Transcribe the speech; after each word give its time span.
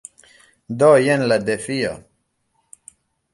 Do 0.79 0.89
jen 1.07 1.25
la 1.27 1.37
defio. 1.51 1.93